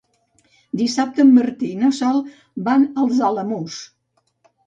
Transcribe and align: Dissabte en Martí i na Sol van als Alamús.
Dissabte 0.79 1.21
en 1.23 1.33
Martí 1.33 1.67
i 1.73 1.83
na 1.83 1.91
Sol 1.99 2.23
van 2.69 2.87
als 3.03 3.23
Alamús. 3.27 3.79